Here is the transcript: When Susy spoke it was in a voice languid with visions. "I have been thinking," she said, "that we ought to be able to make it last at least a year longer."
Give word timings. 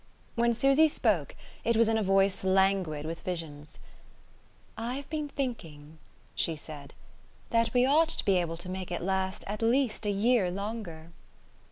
When 0.33 0.55
Susy 0.55 0.87
spoke 0.87 1.35
it 1.63 1.77
was 1.77 1.87
in 1.87 1.95
a 1.95 2.01
voice 2.01 2.43
languid 2.43 3.05
with 3.05 3.19
visions. 3.21 3.77
"I 4.75 4.95
have 4.95 5.07
been 5.11 5.29
thinking," 5.29 5.99
she 6.33 6.55
said, 6.55 6.95
"that 7.51 7.71
we 7.75 7.85
ought 7.85 8.09
to 8.09 8.25
be 8.25 8.37
able 8.37 8.57
to 8.57 8.67
make 8.67 8.91
it 8.91 9.03
last 9.03 9.43
at 9.45 9.61
least 9.61 10.07
a 10.07 10.09
year 10.09 10.49
longer." 10.49 11.11